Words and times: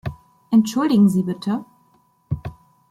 Entschuldigen 0.49 1.09
Sie 1.09 1.21
bitte! 1.21 1.63